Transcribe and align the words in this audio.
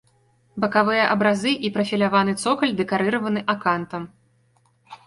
Бакавыя 0.63 1.03
абразы 1.17 1.53
і 1.69 1.71
прафіляваны 1.75 2.35
цокаль 2.45 2.77
дэкарыраваны 2.81 3.47
акантам. 3.57 4.11